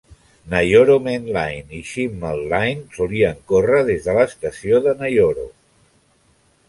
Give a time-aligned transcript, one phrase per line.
[0.53, 5.47] Nayoro Main Line i Shimmei Line solien córrer des de l'estació de Nayoro.